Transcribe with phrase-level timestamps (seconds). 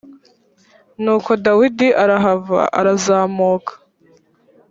[1.03, 3.73] nuko dawidi arahava arazamuka